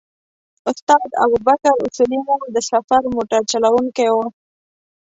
استاد 0.71 1.09
ابوبکر 1.23 1.75
اصولي 1.85 2.19
مو 2.25 2.35
د 2.55 2.57
سفر 2.71 3.01
موټر 3.15 3.41
چلوونکی 3.51 4.07
و. 4.13 4.17